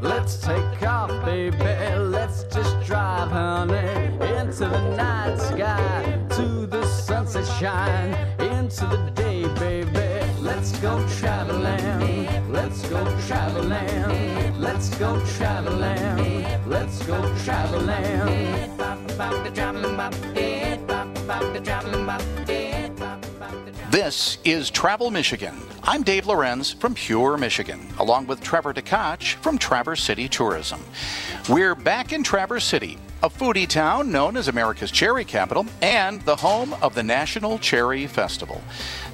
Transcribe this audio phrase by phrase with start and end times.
[0.00, 1.56] Let's take off, baby.
[1.56, 3.76] Let's just drive, honey,
[4.38, 10.32] into the night sky, to the sunset shine, into the day, baby.
[10.40, 12.52] Let's go traveling.
[12.52, 14.60] Let's go traveling.
[14.60, 16.46] Let's go traveling.
[16.66, 18.66] Let's go traveling.
[23.90, 25.60] This is Travel Michigan.
[25.82, 30.80] I'm Dave Lorenz from Pure Michigan, along with Trevor Tkach from Traverse City Tourism.
[31.48, 36.36] We're back in Traverse City, a foodie town known as America's cherry capital and the
[36.36, 38.62] home of the National Cherry Festival.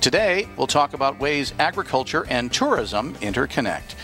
[0.03, 3.95] Today, we'll talk about ways agriculture and tourism interconnect.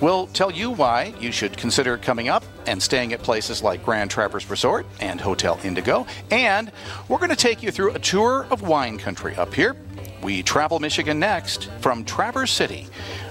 [0.00, 4.10] We'll tell you why you should consider coming up and staying at places like Grand
[4.10, 6.08] Traverse Resort and Hotel Indigo.
[6.32, 6.72] And
[7.06, 9.76] we're going to take you through a tour of wine country up here.
[10.22, 12.86] We travel Michigan next from Traverse City,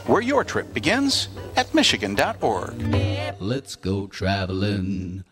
[0.08, 2.96] where your trip begins at Michigan.org.
[3.40, 5.24] Let's go traveling.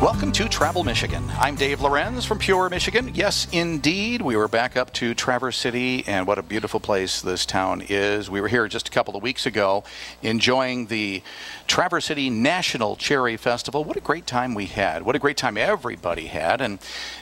[0.00, 1.30] Welcome to Travel Michigan.
[1.38, 3.10] I'm Dave Lorenz from Pure Michigan.
[3.14, 7.44] Yes, indeed, we were back up to Traverse City, and what a beautiful place this
[7.44, 8.30] town is.
[8.30, 9.84] We were here just a couple of weeks ago
[10.22, 11.22] enjoying the
[11.66, 13.84] Traverse City National Cherry Festival.
[13.84, 15.02] What a great time we had.
[15.02, 16.62] What a great time everybody had.
[16.62, 16.78] And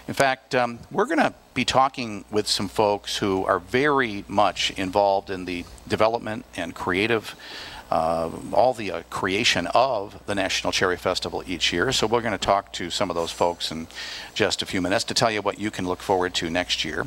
[0.07, 4.71] in fact, um, we're going to be talking with some folks who are very much
[4.79, 7.35] involved in the development and creative
[7.91, 11.93] uh, all the uh, creation of the National Cherry Festival each year.
[11.93, 13.87] So we're going to talk to some of those folks in
[14.35, 17.07] just a few minutes to tell you what you can look forward to next year.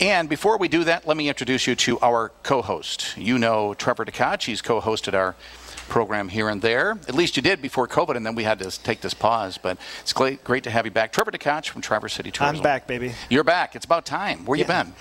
[0.00, 3.16] And before we do that, let me introduce you to our co-host.
[3.16, 4.44] You know Trevor Tkach.
[4.44, 5.34] He's co-hosted our
[5.88, 6.92] program here and there.
[7.08, 9.58] At least you did before COVID, and then we had to take this pause.
[9.58, 11.12] But it's great, great to have you back.
[11.12, 12.56] Trevor Tkach from Traverse City Tourism.
[12.56, 13.12] I'm back, baby.
[13.28, 13.74] You're back.
[13.74, 14.44] It's about time.
[14.44, 14.92] Where you been?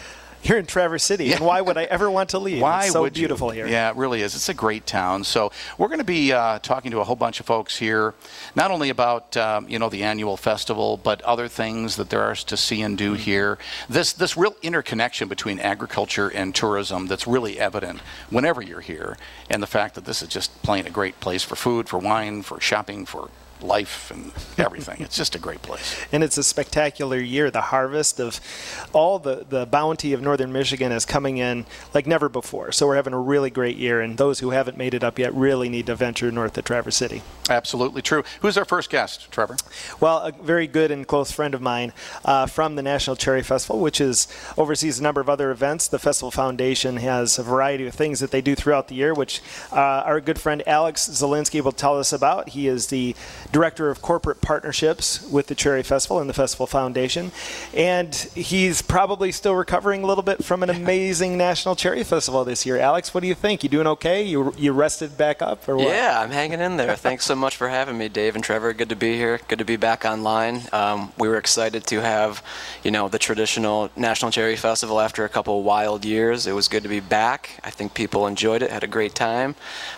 [0.47, 2.61] Here in Traverse City, and why would I ever want to leave?
[2.61, 3.23] Why it's so would you?
[3.23, 3.67] beautiful here.
[3.67, 4.33] Yeah, it really is.
[4.33, 5.25] It's a great town.
[5.25, 8.13] So we're going to be uh, talking to a whole bunch of folks here,
[8.55, 12.33] not only about um, you know the annual festival, but other things that there are
[12.35, 13.13] to see and Mm-hmm.
[13.13, 13.57] do here.
[13.89, 19.17] This this real interconnection between agriculture and tourism that's really evident whenever you're here,
[19.49, 22.41] and the fact that this is just plain a great place for food, for wine,
[22.41, 23.29] for shopping, for
[23.61, 24.97] life and everything.
[25.01, 25.95] it's just a great place.
[26.17, 27.51] And it's a spectacular year.
[27.51, 28.39] The harvest of
[28.93, 32.71] all the, the bounty of northern Michigan is coming in like never before.
[32.71, 35.33] So we're having a really great year, and those who haven't made it up yet
[35.33, 37.21] really need to venture north to Traverse City.
[37.49, 38.23] Absolutely true.
[38.41, 39.57] Who's our first guest, Trevor?
[39.99, 41.93] Well, a very good and close friend of mine
[42.25, 45.87] uh, from the National Cherry Festival, which is oversees a number of other events.
[45.87, 49.41] The Festival Foundation has a variety of things that they do throughout the year, which
[49.71, 52.49] uh, our good friend Alex Zielinski will tell us about.
[52.49, 53.15] He is the
[53.51, 57.31] director of corporate partnerships with the Cherry Festival and the Festival Foundation,
[57.73, 62.65] and he's probably still recovering a little bit from an amazing National Cherry Festival this
[62.65, 62.77] year.
[62.77, 63.63] Alex, what do you think?
[63.63, 64.23] You doing okay?
[64.23, 65.87] You you rested back up or what?
[65.87, 66.95] Yeah, I'm hanging in there.
[66.95, 68.73] Thanks so much for having me, Dave and Trevor.
[68.73, 69.39] Good to be here.
[69.47, 70.61] Good to be back online.
[70.71, 72.43] Um, we were excited to have,
[72.83, 76.47] you know, the traditional National Cherry Festival after a couple wild years.
[76.47, 77.59] It was good to be back.
[77.63, 79.55] I think people enjoyed it, had a great time,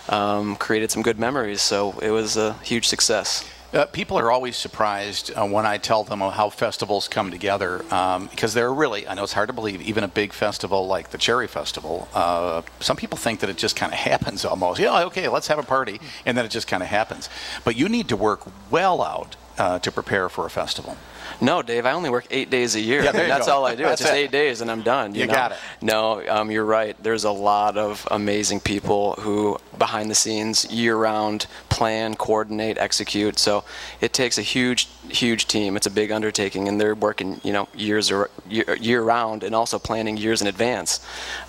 [0.09, 1.61] um, created some good memories.
[1.61, 3.48] So it was a huge success.
[3.71, 8.25] Uh, people are always surprised uh, when I tell them how festivals come together um,
[8.27, 11.19] because they're really, I know it's hard to believe, even a big festival like the
[11.19, 14.79] Cherry Festival, uh, some people think that it just kind of happens almost.
[14.79, 17.29] Yeah, okay, let's have a party, and then it just kind of happens.
[17.63, 18.41] But you need to work
[18.71, 20.97] well out uh, to prepare for a festival.
[21.41, 23.03] No, Dave, I only work eight days a year.
[23.03, 23.53] Yeah, That's go.
[23.53, 23.83] all I do.
[23.83, 24.23] That's it's just it.
[24.23, 25.13] eight days and I'm done.
[25.13, 25.33] You, You know?
[25.33, 25.57] got it.
[25.81, 27.01] No, um, you're right.
[27.01, 31.45] There's a lot of amazing people who, behind the scenes, year round,
[31.79, 33.39] plan, coordinate, execute.
[33.39, 33.63] So
[34.01, 35.77] it takes a huge, huge team.
[35.77, 39.55] It's a big undertaking, and they're working, you know, years or year, year round, and
[39.55, 40.99] also planning years in advance.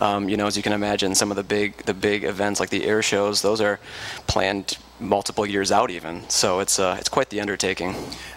[0.00, 2.70] Um, you know, as you can imagine, some of the big, the big events like
[2.70, 3.80] the air shows, those are
[4.28, 6.28] planned multiple years out, even.
[6.28, 7.96] So it's uh, it's quite the undertaking.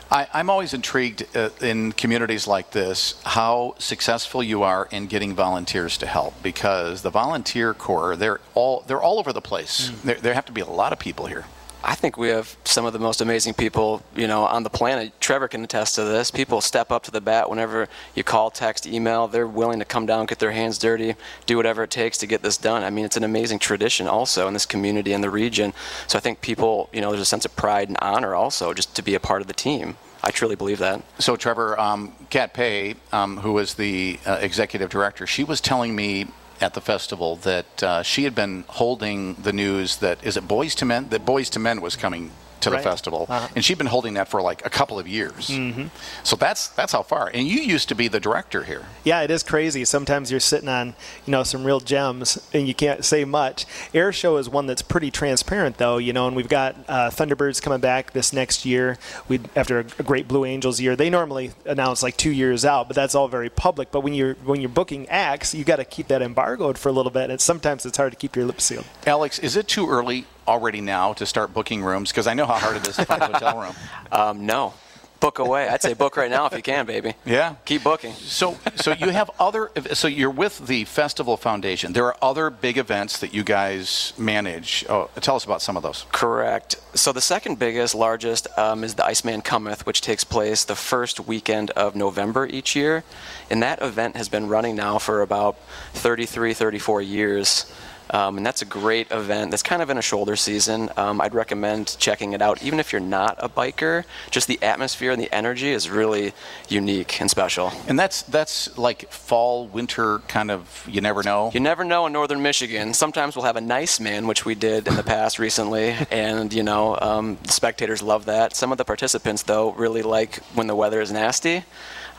[0.10, 5.36] I, I'm always intrigued uh, in communities like this how successful you are in getting
[5.36, 9.92] volunteers to help because the volunteer corps they're all they're all over the place.
[10.04, 11.46] There, there have to be a lot of people here.
[11.85, 15.12] I think we have some of the most amazing people, you know, on the planet.
[15.19, 16.31] Trevor can attest to this.
[16.31, 19.27] People step up to the bat whenever you call, text, email.
[19.27, 21.15] They're willing to come down, get their hands dirty,
[21.45, 22.83] do whatever it takes to get this done.
[22.83, 25.74] I mean, it's an amazing tradition also in this community and the region.
[26.07, 28.95] So I think people, you know, there's a sense of pride and honor also just
[28.95, 29.97] to be a part of the team.
[30.24, 31.01] I truly believe that.
[31.19, 35.97] So, Trevor, um, Kat Paye, um, who is the uh, executive director, she was telling
[35.97, 36.27] me
[36.61, 40.81] at the festival that uh, she had been holding the news that is it Boyz
[40.81, 41.09] II Men?
[41.09, 42.31] That Boyz II Men was coming
[42.63, 42.83] to the Right.
[42.83, 43.48] festival, Uh-huh.
[43.56, 45.50] and she'd been holding that for like a couple of years.
[45.50, 45.88] Mm-hmm.
[46.24, 47.30] So that's that's how far.
[47.33, 48.83] And you used to be the director here.
[49.04, 49.86] Yeah, it is crazy.
[49.86, 50.95] Sometimes you're sitting on,
[51.25, 53.65] you know, some real gems and you can't say much.
[53.94, 57.62] Air Show is one that's pretty transparent, though, you know, and we've got uh, Thunderbirds
[57.62, 58.98] coming back this next year.
[59.27, 60.95] We after a, a great Blue Angels year.
[60.95, 63.92] They normally announce like two years out, but that's all very public.
[63.92, 66.92] But when you're when you're booking acts, you got to keep that embargoed for a
[66.92, 67.30] little bit.
[67.30, 68.86] And sometimes it's hard to keep your lips sealed.
[69.06, 72.12] Alex, is it too early already now to start booking rooms?
[72.12, 73.75] Because I know how hard it is to find a hotel room.
[74.12, 74.75] Um, no,
[75.24, 75.69] book away.
[75.69, 77.13] I'd say book right now if you can, baby.
[77.25, 77.56] Yeah.
[77.63, 78.12] Keep booking.
[78.13, 79.72] So, so you have other.
[79.94, 81.94] So you're with the Festival Foundation.
[81.94, 84.86] There are other big events that you guys manage.
[84.90, 86.06] Oh, tell us about some of those.
[86.12, 86.75] Correct.
[86.94, 91.22] So the second biggest, largest, um, is the Iceman Cometh, which takes place the first
[91.22, 93.06] weekend of November each year.
[93.50, 95.57] And that event has been running now for about
[95.94, 97.74] 33, 34 years.
[98.09, 99.51] Um, and that's a great event.
[99.51, 100.89] That's kind of in a shoulder season.
[100.97, 104.03] Um, I'd recommend checking it out, even if you're not a biker.
[104.31, 106.33] Just the atmosphere and the energy is really
[106.69, 107.71] unique and special.
[107.88, 110.88] And that's that's like fall, winter kind of.
[110.89, 111.51] You never know.
[111.53, 112.94] You never know in northern Michigan.
[112.94, 116.63] Sometimes we'll have a nice man, which we did in the past recently, and you
[116.63, 118.55] know, um, the spectators love that.
[118.55, 121.63] Some of the participants, though, really like when the weather is nasty.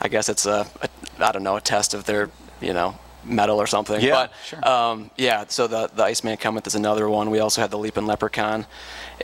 [0.01, 0.89] I guess it's a, a
[1.19, 2.29] I don't know, a test of their,
[2.61, 3.99] you know, metal or something.
[4.01, 4.67] Yeah, but, sure.
[4.67, 7.29] Um, yeah, so the, the Iceman Cometh is another one.
[7.29, 8.65] We also had the Leaping Leprechaun,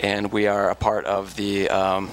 [0.02, 2.10] and we are a part of the, um,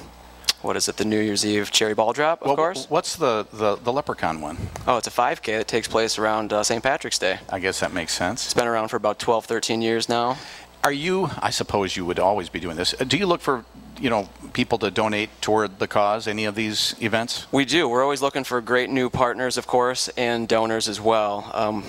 [0.62, 2.86] what is it, the New Year's Eve Cherry Ball Drop, of Well, course.
[2.88, 4.58] What's the, the the Leprechaun one?
[4.86, 6.82] Oh, it's a 5K that takes place around uh, St.
[6.82, 7.38] Patrick's Day.
[7.48, 8.44] I guess that makes sense.
[8.44, 10.36] It's been around for about 12, 13 years now.
[10.84, 11.28] Are you?
[11.42, 12.92] I suppose you would always be doing this.
[12.92, 13.64] Do you look for
[14.00, 16.26] you know people to donate toward the cause?
[16.26, 17.46] Any of these events?
[17.52, 17.88] We do.
[17.88, 21.50] We're always looking for great new partners, of course, and donors as well.
[21.54, 21.84] Um,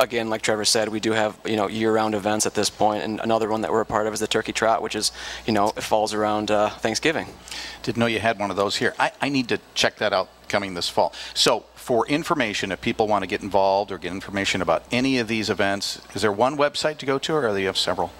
[0.00, 3.20] again, like Trevor said, we do have you know year-round events at this point, and
[3.20, 5.12] another one that we're a part of is the Turkey Trot, which is
[5.46, 7.28] you know it falls around uh, Thanksgiving.
[7.82, 8.94] Didn't know you had one of those here.
[8.98, 11.12] I, I need to check that out coming this fall.
[11.34, 15.28] So, for information, if people want to get involved or get information about any of
[15.28, 18.10] these events, is there one website to go to, or do you have several?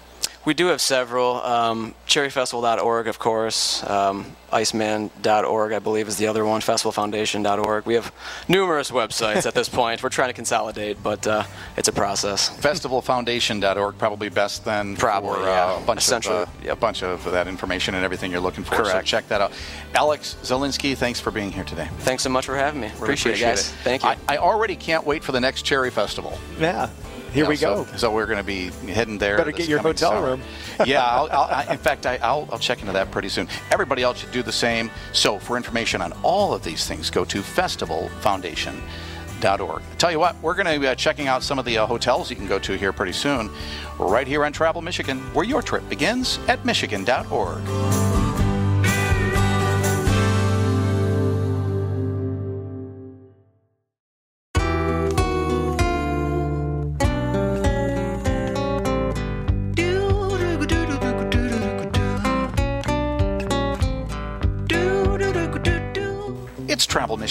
[0.43, 1.35] We do have several.
[1.41, 3.83] Um, cherryfestival.org, of course.
[3.87, 6.61] Um, Iceman.org, I believe, is the other one.
[6.61, 7.85] Festivalfoundation.org.
[7.85, 8.11] We have
[8.47, 10.03] numerous websites at this point.
[10.03, 11.43] We're trying to consolidate, but uh,
[11.77, 12.49] it's a process.
[12.59, 15.73] Festivalfoundation.org probably best then Probably, for yeah.
[15.73, 16.73] uh, a bunch of Essentially, uh, yep.
[16.73, 18.75] a bunch of that information and everything you're looking for.
[18.77, 19.07] So Correct.
[19.07, 19.53] check that out.
[19.93, 21.87] Alex Zielinski, thanks for being here today.
[21.99, 22.87] Thanks so much for having me.
[22.87, 23.71] Really appreciate, it, guys.
[23.83, 24.09] Thank you.
[24.09, 26.37] I, I already can't wait for the next Cherry Festival.
[26.59, 26.89] Yeah,
[27.31, 27.97] here Yeah, we so- go.
[27.97, 29.37] So, we're going to be heading there.
[29.37, 30.27] Better get your hotel summer.
[30.27, 30.41] room.
[30.85, 33.47] yeah, I'll, I'll, I, in fact, I, I'll, I'll check into that pretty soon.
[33.71, 34.89] Everybody else should do the same.
[35.13, 39.81] So, for information on all of these things, go to festivalfoundation.org.
[39.97, 42.29] Tell you what, we're going to be uh, checking out some of the uh, hotels
[42.29, 43.49] you can go to here pretty soon.
[43.97, 48.20] We're right here on Travel Michigan, where your trip begins at michigan.org.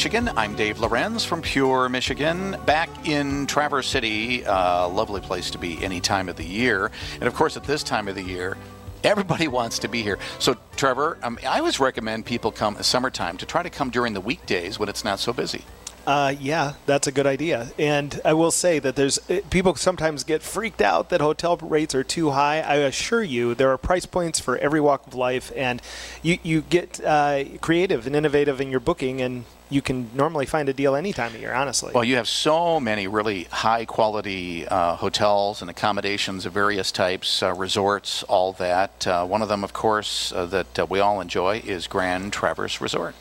[0.00, 0.30] Michigan.
[0.34, 4.42] I'm Dave Lorenz from Pure Michigan, back in Traverse City.
[4.44, 6.90] Lovely place to be any time of the year.
[7.16, 8.56] And of course, at this time of the year,
[9.04, 10.18] everybody wants to be here.
[10.38, 14.22] So, Trevor, um, I always recommend people come summertime to try to come during the
[14.22, 15.64] weekdays when it's not so busy.
[16.06, 17.70] Uh, yeah, that's a good idea.
[17.78, 21.94] And I will say that there's uh, people sometimes get freaked out that hotel rates
[21.94, 22.62] are too high.
[22.62, 25.82] I assure you, there are price points for every walk of life, and
[26.22, 30.68] you you get uh, creative and innovative in your booking, and you can normally find
[30.68, 31.54] a deal any time of year.
[31.54, 31.92] Honestly.
[31.94, 37.42] Well, you have so many really high quality uh, hotels and accommodations of various types,
[37.42, 39.06] uh, resorts, all that.
[39.06, 42.80] Uh, one of them, of course, uh, that uh, we all enjoy is Grand Traverse
[42.80, 43.14] Resort.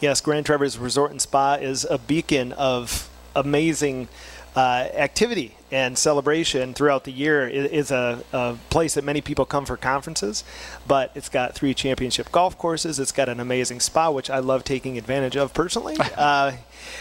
[0.00, 4.08] Yes, Grand Traverse Resort and Spa is a beacon of amazing
[4.54, 7.48] uh, activity and celebration throughout the year.
[7.48, 10.44] is a, a place that many people come for conferences,
[10.86, 12.98] but it's got three championship golf courses.
[12.98, 15.96] It's got an amazing spa, which I love taking advantage of personally.
[16.16, 16.52] uh,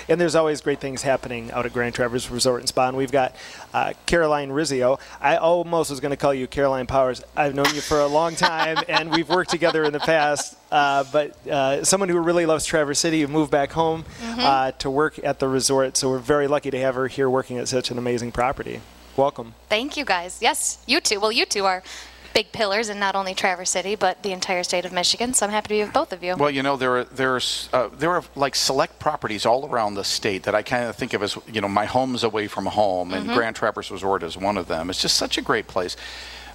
[0.08, 2.88] and there's always great things happening out at Grand Traverse Resort and Spa.
[2.90, 3.36] And we've got
[3.74, 5.00] uh, Caroline Rizzio.
[5.22, 7.24] I almost was going to call you Caroline Powers.
[7.36, 10.58] I've known you for a long time, and we've worked together in the past.
[10.72, 14.90] Uh, but uh, someone who really loves Traverse City, who moved back home uh, to
[14.90, 15.98] work at the resort.
[15.98, 18.82] So we're very lucky to have her here working at such an amazing property.
[19.16, 19.56] Welcome.
[19.68, 20.40] Thank you guys.
[20.42, 21.20] Yes, you two.
[21.20, 21.82] Well, you two are
[22.38, 25.34] big pillars in not only Traverse City but the entire state of Michigan.
[25.34, 26.36] So I'm happy to be with both of you.
[26.36, 30.04] Well, you know, there are there's uh, there are like select properties all around the
[30.04, 33.12] state that I kind of think of as you know my home's away from home,
[33.12, 34.92] and Grand Traverse Resort is one of them.
[34.92, 35.98] It's just such a great place.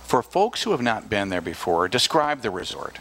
[0.05, 3.01] For folks who have not been there before, describe the resort.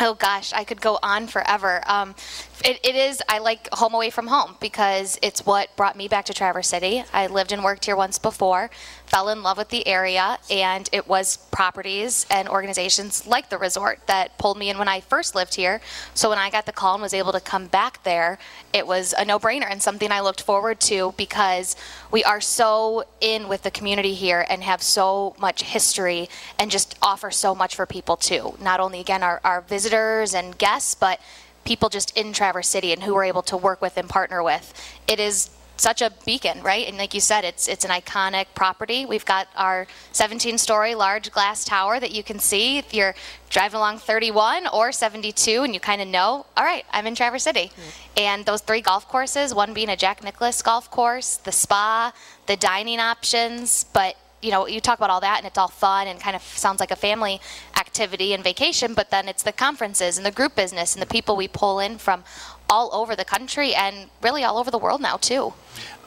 [0.00, 1.82] Oh gosh, I could go on forever.
[1.86, 2.16] Um,
[2.64, 6.24] it, it is, I like home away from home because it's what brought me back
[6.26, 7.04] to Traverse City.
[7.12, 8.70] I lived and worked here once before,
[9.06, 14.00] fell in love with the area, and it was properties and organizations like the resort
[14.06, 15.80] that pulled me in when I first lived here.
[16.14, 18.38] So when I got the call and was able to come back there,
[18.72, 21.76] it was a no brainer and something I looked forward to because
[22.10, 26.98] we are so in with the community here and have so much history and just
[27.02, 28.56] offer so much for people too.
[28.60, 31.20] Not only, again, our, our visitors and guests, but
[31.68, 34.72] people just in Traverse City and who we're able to work with and partner with.
[35.06, 36.88] It is such a beacon, right?
[36.88, 39.04] And like you said, it's it's an iconic property.
[39.04, 43.14] We've got our 17-story large glass tower that you can see if you're
[43.50, 47.44] driving along 31 or 72, and you kind of know, all right, I'm in Traverse
[47.44, 47.70] City.
[47.70, 47.90] Mm-hmm.
[48.16, 52.12] And those three golf courses, one being a Jack Nicklaus golf course, the spa,
[52.46, 56.06] the dining options, but you know, you talk about all that and it's all fun
[56.06, 57.40] and kind of sounds like a family
[57.76, 61.36] activity and vacation, but then it's the conferences and the group business and the people
[61.36, 62.22] we pull in from
[62.68, 65.52] all over the country and really all over the world now, too.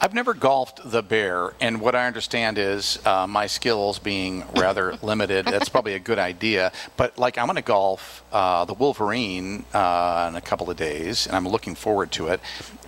[0.03, 4.93] I've never golfed the bear, and what I understand is uh, my skills being rather
[5.03, 5.45] limited.
[5.45, 6.71] That's probably a good idea.
[6.97, 11.27] But like, I'm going to golf uh, the Wolverine uh, in a couple of days,
[11.27, 12.39] and I'm looking forward to it.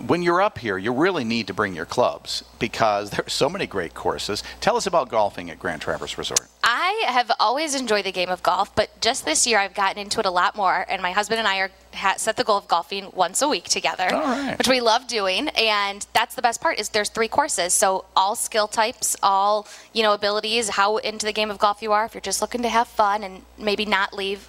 [0.04, 3.48] When you're up here, you really need to bring your clubs because there are so
[3.48, 4.42] many great courses.
[4.60, 6.48] Tell us about golfing at Grand Traverse Resort.
[6.64, 10.18] I have always enjoyed the game of golf, but just this year I've gotten into
[10.18, 11.70] it a lot more, and my husband and I are
[12.16, 14.08] set the goal of golfing once a week together,
[14.56, 18.34] which we love doing, and that's the best part is there's three courses, so all
[18.36, 22.04] skill types, all you know abilities, how into the game of golf you are.
[22.04, 24.48] If you're just looking to have fun and maybe not leave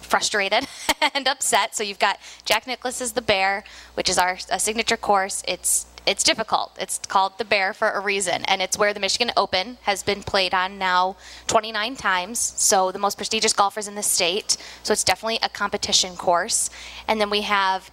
[0.00, 0.66] frustrated
[1.14, 5.42] and upset, so you've got Jack Nicklaus is the Bear, which is our signature course.
[5.46, 6.76] It's it's difficult.
[6.80, 10.22] It's called the Bear for a reason, and it's where the Michigan Open has been
[10.22, 11.16] played on now
[11.46, 12.38] 29 times.
[12.38, 14.56] So the most prestigious golfers in the state.
[14.82, 16.70] So it's definitely a competition course.
[17.06, 17.90] And then we have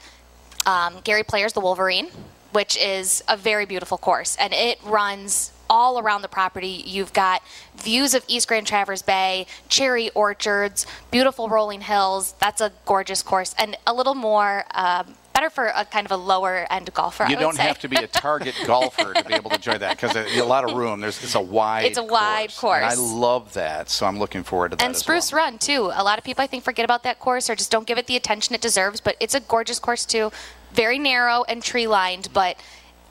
[0.66, 2.10] um, Gary Players, the Wolverine,
[2.52, 6.82] which is a very beautiful course, and it runs all around the property.
[6.86, 7.42] You've got
[7.76, 12.36] views of East Grand Traverse Bay, cherry orchards, beautiful rolling hills.
[12.40, 16.18] That's a gorgeous course, and a little more um, better for a kind of a
[16.18, 17.28] lower end golfer.
[17.30, 17.64] You don't say.
[17.64, 20.68] have to be a target golfer to be able to enjoy that because a lot
[20.68, 21.00] of room.
[21.00, 21.86] There's it's a wide.
[21.86, 22.82] It's a wide course.
[22.82, 22.94] course.
[22.94, 24.84] I love that, so I'm looking forward to that.
[24.84, 25.44] And Spruce well.
[25.44, 25.92] Run too.
[25.94, 28.08] A lot of people I think forget about that course or just don't give it
[28.08, 29.00] the attention it deserves.
[29.00, 30.32] But it's a gorgeous course too.
[30.74, 32.58] Very narrow and tree lined, but.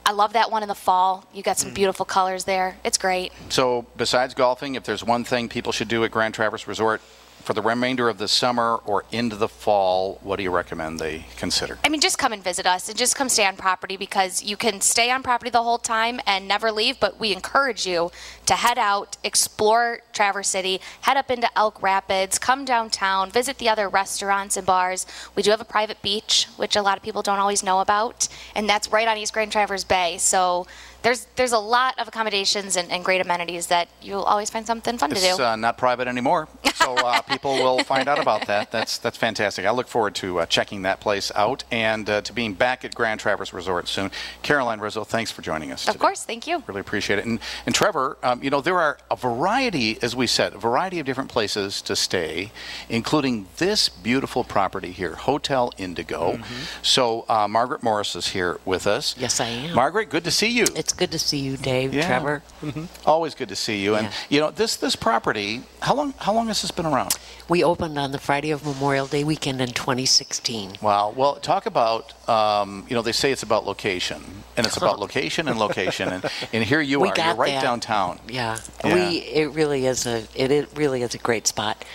[0.05, 1.27] I love that one in the fall.
[1.33, 1.73] You got some mm.
[1.73, 2.77] beautiful colors there.
[2.85, 3.33] It's great.
[3.49, 7.01] So, besides golfing, if there's one thing people should do at Grand Traverse Resort,
[7.47, 11.25] for the remainder of the summer or into the fall, what do you recommend they
[11.37, 11.79] consider?
[11.81, 14.57] I mean, just come and visit us and just come stay on property because you
[14.57, 18.11] can stay on property the whole time and never leave, but we encourage you
[18.47, 23.69] to head out, explore Traverse City, head up into Elk Rapids, come downtown, visit the
[23.69, 25.05] other restaurants and bars.
[25.33, 28.27] We do have a private beach, which a lot of people don't always know about,
[28.55, 30.17] and that's right on East Grand Traverse Bay.
[30.17, 30.67] So
[31.07, 34.97] there's there's a lot of accommodations and, and great amenities that you'll always find something
[34.97, 35.41] fun it's, to do.
[35.41, 38.71] Uh, not private anymore, so uh, people will find out about that.
[38.71, 39.65] That's that's fantastic.
[39.65, 42.93] I look forward to uh, checking that place out and uh, to being back at
[42.93, 44.11] Grand Traverse Resort soon.
[44.41, 45.87] Caroline Rizzo, thanks for joining us.
[45.87, 46.01] Of today.
[46.01, 46.61] course, thank you.
[46.67, 47.25] Really appreciate it.
[47.25, 50.99] And and Trevor, um, you know there are a variety, as we said, a variety
[50.99, 52.51] of different places to stay,
[52.89, 56.33] including this beautiful property here, Hotel Indigo.
[56.33, 56.63] Mm-hmm.
[56.81, 59.15] So uh, Margaret Morris is here with us.
[59.17, 59.73] Yes, I am.
[59.73, 60.65] Margaret, good to see you.
[60.75, 62.05] It's good to see you, Dave, yeah.
[62.05, 62.43] Trevor.
[62.61, 62.85] Mm-hmm.
[63.05, 63.95] Always good to see you.
[63.95, 65.63] And you know this this property.
[65.81, 67.17] How long how long has this been around?
[67.47, 70.77] We opened on the Friday of Memorial Day weekend in 2016.
[70.81, 71.13] Wow.
[71.15, 74.21] Well, talk about um, you know they say it's about location,
[74.57, 77.13] and it's about location and location, and, and here you we are.
[77.17, 77.61] You're right that.
[77.61, 78.19] downtown.
[78.27, 78.57] Yeah.
[78.83, 78.95] yeah.
[78.95, 81.85] We it really is a it, it really is a great spot.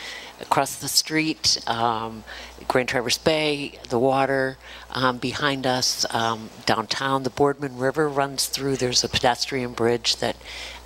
[0.42, 2.24] Across the street, um,
[2.68, 4.58] Grand Traverse Bay, the water
[4.90, 7.22] um, behind us, um, downtown.
[7.22, 8.76] The Boardman River runs through.
[8.76, 10.36] There's a pedestrian bridge that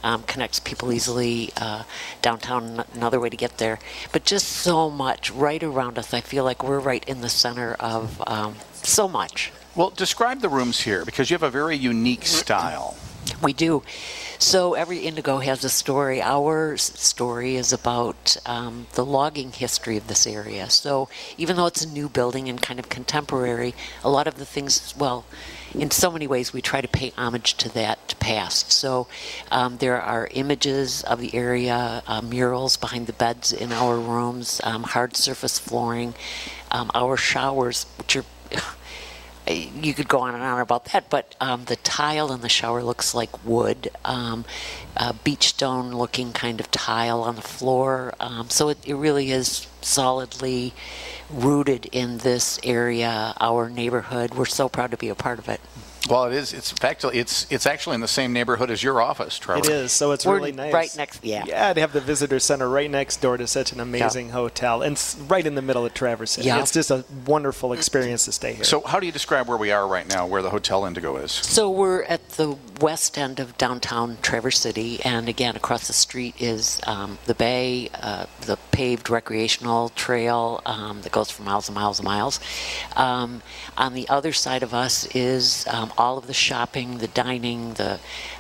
[0.05, 1.83] um, connects people easily uh,
[2.23, 2.85] downtown.
[2.95, 3.79] Another way to get there,
[4.13, 6.15] but just so much right around us.
[6.15, 9.53] I feel like we're right in the center of um, so much.
[9.75, 12.97] Well, describe the rooms here because you have a very unique style.
[13.43, 13.83] We do.
[14.39, 16.23] So every indigo has a story.
[16.23, 20.71] Our story is about um, the logging history of this area.
[20.71, 24.45] So even though it's a new building and kind of contemporary, a lot of the
[24.45, 25.25] things, well,
[25.75, 28.73] in so many ways, we try to pay homage to that past.
[28.73, 29.07] So
[29.51, 34.61] um, there are images of the area, uh, murals behind the beds in our rooms,
[34.65, 36.15] um, hard surface flooring,
[36.71, 38.25] um, our showers, which are
[39.49, 42.83] you could go on and on about that, but um, the tile in the shower
[42.83, 44.45] looks like wood, um,
[45.25, 48.15] beach stone looking kind of tile on the floor.
[48.19, 50.73] Um, so it, it, really is solidly
[51.31, 54.35] rooted in this area, our neighborhood.
[54.35, 55.61] We're so proud to be a part of it.
[56.09, 56.53] Well, it is.
[56.53, 59.61] It's actually it's it's actually in the same neighborhood as your office, Trevor.
[59.61, 60.73] It is, so it's We're really nice.
[60.73, 61.45] right next- yeah.
[61.47, 64.97] Yeah, to have the visitor center right next door to such an amazing hotel, and
[64.97, 66.47] s- right in the middle of Traverse City.
[66.47, 66.61] Yeah.
[66.61, 68.65] It's just a wonderful experience to stay here.
[68.65, 71.33] So, how do you describe where we are right now, where the Hotel Indigo is?
[71.33, 76.35] So we're at the west end of downtown Traverse City, and again, across the street
[76.41, 81.75] is um, the bay, uh, the paved recreational trail um, that goes for miles and
[81.75, 82.39] miles and miles.
[82.95, 83.43] Um,
[83.77, 87.99] on the other side of us is um, all of the shopping, the dining, the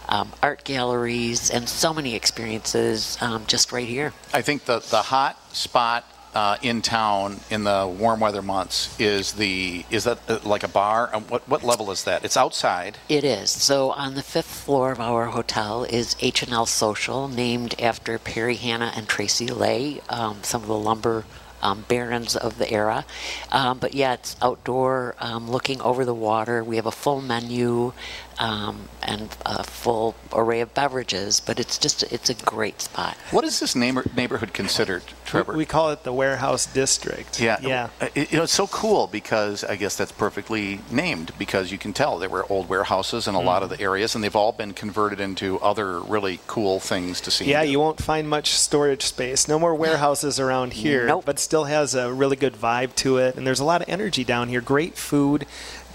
[0.08, 4.12] um, art galleries, and so many experiences um, just right here.
[4.32, 6.04] I think the the hot spot
[6.36, 10.68] uh, in town in the warm weather months is the is that uh, like a
[10.68, 11.08] bar?
[11.10, 12.26] Uh, what what level is that?
[12.26, 12.98] It's outside.
[13.08, 13.50] It is.
[13.50, 18.92] So on the fifth floor of our hotel is H&L Social, named after Perry Hannah
[18.94, 21.25] and Tracy Lay, um, some of the lumber
[21.62, 23.04] um, barons of the era.
[23.52, 26.62] Um, but yeah, it's outdoor, um, looking over the water.
[26.62, 27.92] We have a full menu
[28.38, 31.40] um, and a full array of beverages.
[31.40, 33.16] But it's just it's a great spot.
[33.31, 35.52] What is this neighbor, neighborhood considered, Trevor?
[35.52, 37.40] we, we call it the warehouse district.
[37.40, 37.88] Yeah, yeah.
[38.00, 41.78] Uh, It, you know, it's so cool because I guess that's perfectly named because you
[41.78, 43.76] can tell there were old warehouses in a lot of Mm-hmm.
[43.78, 47.47] the areas, and they've all been converted into other really cool things to see.
[47.47, 49.49] Yeah, you won't find much storage space.
[49.49, 51.25] No more warehouses around here, Nope.
[51.25, 53.35] but still has a really good vibe to it.
[53.35, 54.61] And there's a lot of energy down here.
[54.61, 55.47] Great food.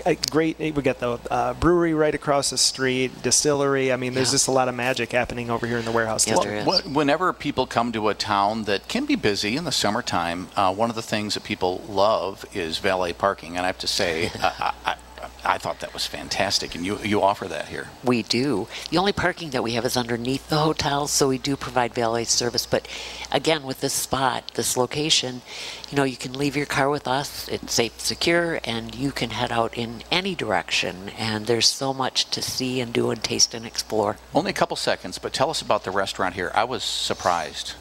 [0.05, 3.91] Uh, Great, we got the uh, brewery right across the street, distillery.
[3.91, 4.33] I mean, there's Yeah.
[4.35, 6.25] just a lot of magic happening over here in the warehouse.
[6.27, 6.65] Yes, district.
[6.65, 6.81] there is.
[6.81, 10.73] Wh- Whenever people come to a town that can be busy in the summertime, uh,
[10.73, 13.57] one of the things that people love is valet parking.
[13.57, 14.95] And I have to say, uh, I, I,
[15.43, 17.87] I thought that was fantastic, and you, you offer that here.
[18.03, 18.67] We do.
[18.89, 22.25] The only parking that we have is underneath the hotel, so we do provide valet
[22.25, 22.65] service.
[22.67, 22.87] But
[23.31, 25.41] again, with this spot, this location,
[25.89, 27.47] you know, you can leave your car with us.
[27.47, 31.09] It's safe, secure, and you can head out in any direction.
[31.17, 34.17] And there's so much to see and do and taste and explore.
[34.35, 36.51] Only a couple seconds, but tell us about the restaurant here.
[36.53, 37.73] I was surprised.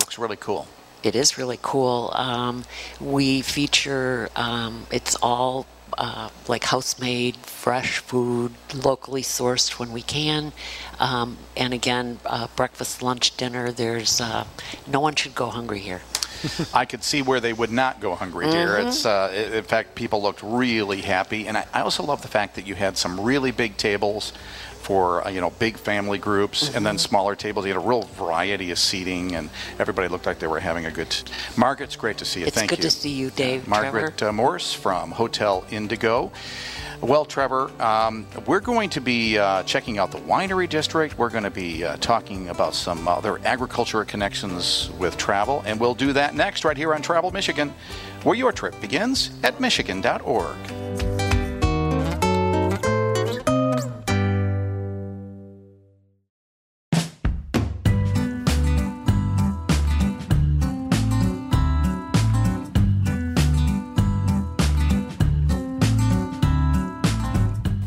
[0.00, 0.66] Looks really cool.
[1.04, 2.10] It is really cool.
[2.14, 2.64] Um,
[2.98, 5.66] we feature, um, it's all
[5.98, 10.52] uh, like house made, fresh food, locally sourced when we can.
[10.98, 13.72] Um, and again, uh, breakfast, lunch, dinner.
[13.72, 14.44] There's uh,
[14.86, 16.02] no one should go hungry here.
[16.74, 18.76] I could see where they would not go hungry here.
[18.76, 22.54] It's, uh, in fact, people looked really happy, and I, I also love the fact
[22.56, 24.32] that you had some really big tables
[24.84, 27.64] for uh, you know big family groups, and then smaller tables.
[27.66, 30.90] You had a real variety of seating, and everybody looked like they were having a
[30.90, 31.10] good.
[31.10, 32.46] T- Margaret, it's great to see you.
[32.46, 32.48] Thank you.
[32.48, 32.90] It's Thank good you.
[32.90, 33.66] to see you, Dave.
[33.66, 34.30] Margaret Trevor.
[34.30, 36.30] uh, Morse from Hotel Indigo.
[37.00, 41.18] Well, Trevor, um, we're going to be uh, checking out the winery district.
[41.18, 45.94] We're going to be uh, talking about some other agriculture connections with travel, and we'll
[45.94, 47.74] do that next right here on Travel Michigan,
[48.22, 51.23] where your trip begins at michigan.org.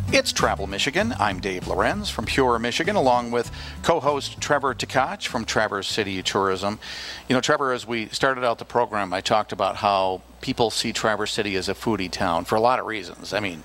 [0.09, 1.13] It's Travel Michigan.
[1.19, 3.51] I'm Dave Lorenz from Pure Michigan, along with
[3.83, 6.79] co host Trevor Tkach from Traverse City Tourism.
[7.27, 10.93] You know, Trevor, as we started out the program, I talked about how people see
[10.93, 13.33] Traverse City as a foodie town for a lot of reasons.
[13.33, 13.63] I mean,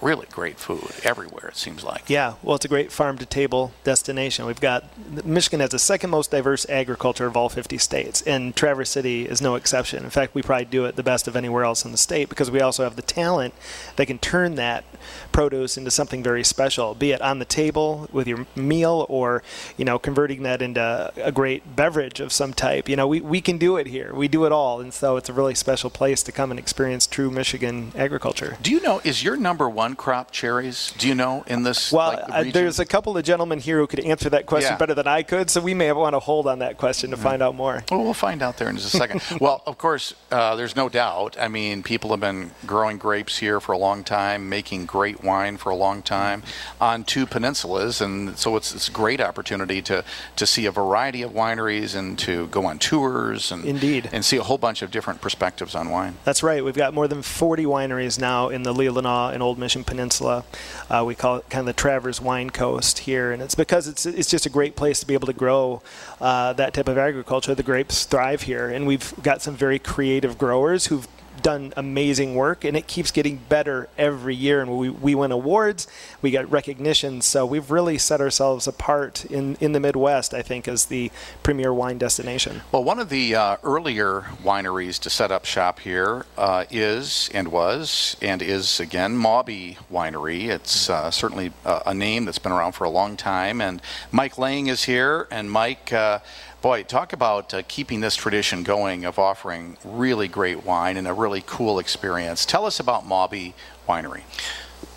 [0.00, 2.08] really great food everywhere, it seems like.
[2.08, 4.46] Yeah, well, it's a great farm to table destination.
[4.46, 4.84] We've got
[5.24, 9.40] Michigan has the second most diverse agriculture of all 50 states, and Traverse City is
[9.40, 10.04] no exception.
[10.04, 12.50] In fact, we probably do it the best of anywhere else in the state because
[12.50, 13.54] we also have the talent
[13.96, 14.84] that can turn that
[15.32, 19.42] produce into something very special, be it on the table with your meal or,
[19.76, 22.88] you know, converting that into a great beverage of some type.
[22.88, 24.14] You know, we, we can do it here.
[24.14, 27.06] We do it all, and so it's a really special place to come and experience
[27.06, 28.56] true Michigan agriculture.
[28.62, 30.92] Do you know, is your number one crop cherries?
[30.98, 33.86] Do you know in this Well, like, uh, there's a couple of gentlemen here who
[33.86, 34.76] could answer that question Yeah.
[34.78, 37.42] better than I could, so we may want to hold on that question to find
[37.42, 37.84] out more.
[37.90, 39.20] Well, we'll find out there in just a second.
[39.40, 41.36] well, of course, uh, there's no doubt.
[41.38, 45.56] I mean, people have been growing grapes here for a long time, making great wine
[45.56, 46.42] for a long time
[46.80, 50.04] on two peninsulas, and so it's, it's a great opportunity to,
[50.36, 54.08] to see a variety of wineries and to go on tours and Indeed.
[54.12, 56.16] and see a whole bunch of different perspectives on wine.
[56.24, 56.64] That's right.
[56.64, 60.44] We've got more than 40 wineries now in the Leelanau and Old Mission Peninsula.
[60.90, 64.04] Uh, we call it kind of the Traverse Wine Coast here, and it's because it's
[64.04, 65.80] it's just a great place to be able to grow
[66.20, 67.54] uh, that type of agriculture.
[67.54, 71.08] The grapes thrive here, and we've got some very creative growers who've
[71.42, 74.60] done amazing work, and it keeps getting better every year.
[74.60, 75.86] And we, we win awards,
[76.22, 77.20] we get recognition.
[77.20, 81.10] So we've really set ourselves apart in, in the Midwest, I think, as the
[81.42, 82.62] premier wine destination.
[82.72, 87.48] Well, one of the uh, earlier wineries to set up shop here uh, is and
[87.48, 90.48] was and is again Mawby Winery.
[90.48, 93.60] It's uh, certainly a, a name that's been around for a long time.
[93.60, 95.26] And Mike Laing is here.
[95.30, 96.20] And Mike, uh,
[96.64, 101.12] boy, talk about uh, keeping this tradition going of offering really great wine and a
[101.12, 102.46] really cool experience.
[102.46, 103.52] Tell us about Mawby
[103.86, 104.22] Winery.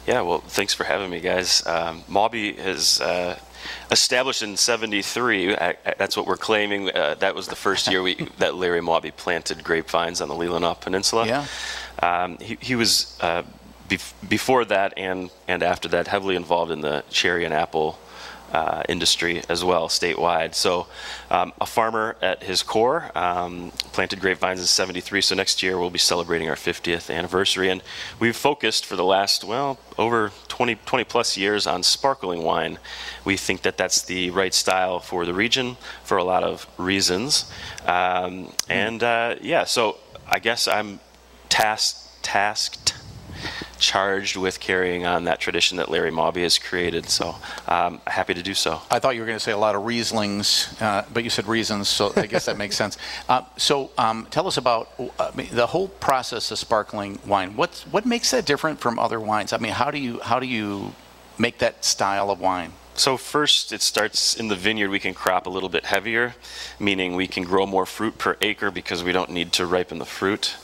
[0.07, 1.67] Yeah, well, thanks for having me, guys.
[1.67, 3.37] Um, Mawby is uh,
[3.91, 5.57] established in '73.
[5.97, 6.89] That's what we're claiming.
[6.89, 10.79] Uh, that was the first year we, that Larry Mawby planted grapevines on the Leelanau
[10.79, 11.27] Peninsula.
[11.27, 11.45] Yeah.
[12.01, 13.43] Um, he, he was uh,
[13.89, 17.99] bef- before that and and after that heavily involved in the cherry and apple
[18.51, 20.55] uh, industry as well statewide.
[20.55, 20.87] So,
[21.29, 25.21] um, a farmer at his core, um, planted grapevines in 73.
[25.21, 27.69] So, next year we'll be celebrating our 50th anniversary.
[27.69, 27.81] And
[28.19, 32.79] we've focused for the last, well, over 20, 20 plus years on sparkling wine.
[33.25, 37.51] We think that that's the right style for the region for a lot of reasons.
[37.85, 40.99] Um, and uh, yeah, so I guess I'm
[41.49, 42.23] tasked.
[42.23, 42.93] tasked
[43.79, 47.09] charged with carrying on that tradition that Larry Mawby has created.
[47.09, 47.35] So
[47.67, 48.81] um, happy to do so.
[48.91, 51.47] I thought you were going to say a lot of Rieslings, uh, but you said
[51.47, 52.97] reasons, so I guess that makes sense.
[53.29, 57.55] Uh, so um, tell us about uh, the whole process of sparkling wine.
[57.55, 59.53] What's, what makes that different from other wines?
[59.53, 60.93] I mean, how do you how do you
[61.37, 62.71] make that style of wine?
[62.95, 64.89] So first, it starts in the vineyard.
[64.89, 66.35] We can crop a little bit heavier,
[66.79, 70.05] meaning we can grow more fruit per acre because we don't need to ripen the
[70.05, 70.55] fruit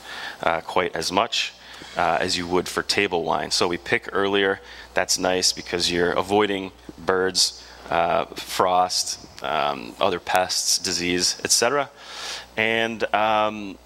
[0.42, 1.52] uh, quite as much
[1.96, 3.50] uh, as you would for table wine.
[3.50, 4.60] So we pick earlier.
[4.94, 11.90] That's nice because you're avoiding birds, uh, frost, um, other pests, disease, etc.
[12.56, 13.78] And um,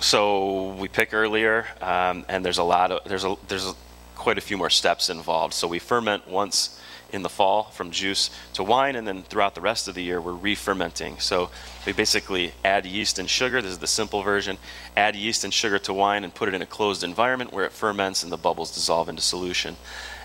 [0.00, 3.74] so we pick earlier, um, and there's a lot of there's a there's a,
[4.14, 5.54] quite a few more steps involved.
[5.54, 6.80] So we ferment once
[7.14, 10.20] in the fall from juice to wine, and then throughout the rest of the year,
[10.20, 11.18] we're re fermenting.
[11.20, 11.48] So
[11.86, 13.62] we basically add yeast and sugar.
[13.62, 14.58] This is the simple version.
[14.96, 17.72] Add yeast and sugar to wine and put it in a closed environment where it
[17.72, 19.76] ferments and the bubbles dissolve into solution.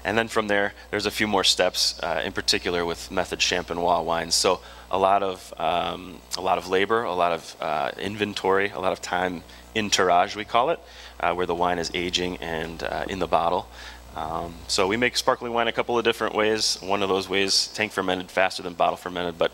[0.04, 4.04] And then from there, there's a few more steps, uh, in particular with method champenoise
[4.04, 4.34] wines.
[4.34, 8.80] So a lot of um, a lot of labor, a lot of uh, inventory, a
[8.80, 9.44] lot of time
[9.76, 10.80] in tirage, we call it,
[11.20, 13.68] uh, where the wine is aging and uh, in the bottle.
[14.16, 16.78] Um, so we make sparkling wine a couple of different ways.
[16.82, 19.52] One of those ways, tank fermented faster than bottle fermented, but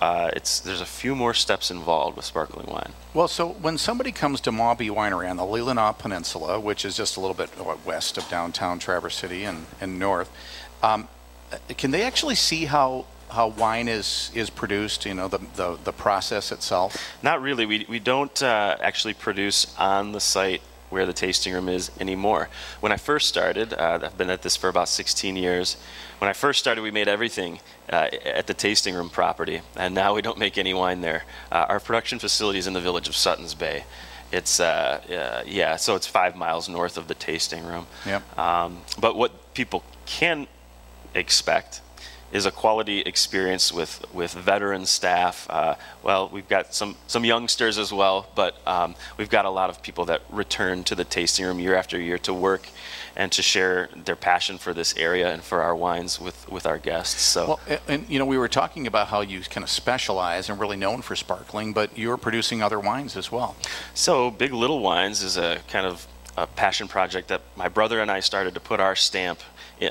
[0.00, 2.92] uh, it's there's a few more steps involved with sparkling wine.
[3.14, 7.16] Well, so when somebody comes to Mawby Winery on the Leelanau Peninsula, which is just
[7.16, 7.50] a little bit
[7.84, 10.30] west of downtown Traverse City and, and north,
[10.82, 11.08] um,
[11.76, 15.06] can they actually see how how wine is is produced?
[15.06, 16.96] You know, the the, the process itself.
[17.22, 17.66] Not really.
[17.66, 22.48] We we don't uh, actually produce on the site where the tasting room is anymore.
[22.80, 25.76] When I first started, uh, I've been at this for about 16 years.
[26.18, 30.14] When I first started, we made everything uh, at the tasting room property, and now
[30.14, 31.24] we don't make any wine there.
[31.52, 33.84] Uh, our production facility is in the village of Suttons Bay.
[34.30, 37.86] It's uh, yeah, so it's five miles north of the tasting room.
[38.04, 38.38] Yep.
[38.38, 40.46] Um, but what people can
[41.14, 41.80] expect
[42.32, 45.46] is a quality experience with, with veteran staff.
[45.48, 49.70] Uh, well, we've got some, some youngsters as well, but um, we've got a lot
[49.70, 52.68] of people that return to the tasting room year after year to work
[53.16, 56.78] and to share their passion for this area and for our wines with, with our
[56.78, 57.20] guests.
[57.20, 60.60] So, well, and you know, we were talking about how you kind of specialize and
[60.60, 63.56] really known for sparkling, but you're producing other wines as well.
[63.94, 68.10] So, Big Little Wines is a kind of a passion project that my brother and
[68.10, 69.40] I started to put our stamp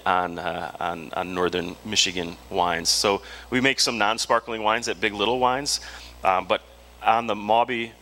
[0.05, 2.89] on, uh, on, on northern Michigan wines.
[2.89, 5.79] So we make some non-sparkling wines at Big Little Wines,
[6.23, 6.61] um, but
[7.03, 7.93] on the Mawby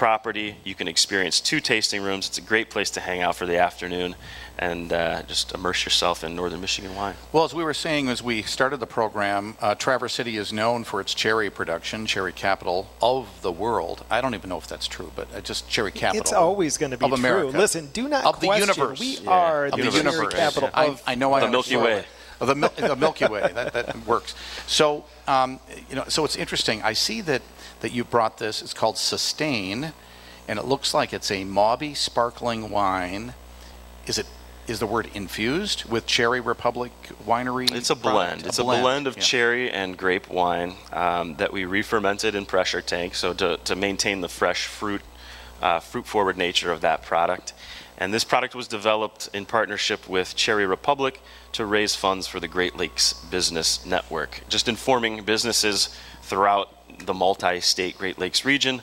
[0.00, 2.26] property, you can experience two tasting rooms.
[2.26, 4.14] It's a great place to hang out for the afternoon
[4.56, 7.14] and uh, just immerse yourself in northern Michigan wine.
[7.34, 10.84] Well, as we were saying as we started the program, uh, Traverse City is known
[10.84, 14.02] for its cherry production, cherry capital of the world.
[14.08, 16.22] I don't even know if that's true, but uh, just cherry capital.
[16.22, 17.50] It's always going to be of America.
[17.50, 17.60] true.
[17.60, 18.68] Listen, do not of question.
[18.68, 19.00] the universe.
[19.00, 19.30] We yeah.
[19.30, 20.32] are of the, the cherry universe.
[20.32, 22.06] capital I, of I know I the Milky Way.
[22.38, 23.50] The, Mil- the Milky Way.
[23.52, 24.34] That, that works.
[24.66, 25.60] So, um,
[25.90, 26.80] you know, so it's interesting.
[26.80, 27.42] I see that
[27.80, 28.62] that you brought this.
[28.62, 29.92] It's called Sustain,
[30.48, 33.34] and it looks like it's a Mawby sparkling wine.
[34.06, 34.26] Is it
[34.66, 36.92] is the word infused with Cherry Republic
[37.26, 37.72] Winery?
[37.72, 38.46] It's a blend.
[38.46, 39.22] It's a blend, a blend of yeah.
[39.22, 44.20] cherry and grape wine um, that we re-fermented in pressure tank, so to, to maintain
[44.20, 45.02] the fresh fruit,
[45.60, 47.52] uh, fruit-forward nature of that product.
[47.98, 51.20] And this product was developed in partnership with Cherry Republic
[51.52, 55.88] to raise funds for the Great Lakes Business Network, just informing businesses
[56.22, 58.82] throughout the multi-state Great Lakes region